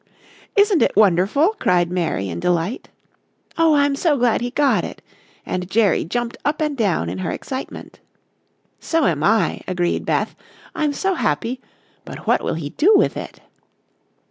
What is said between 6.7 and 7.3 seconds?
down in her